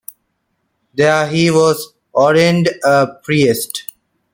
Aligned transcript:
There 0.95 1.27
he 1.27 1.51
was 1.51 1.93
ordained 2.15 2.71
a 2.83 3.05
priest. 3.21 3.83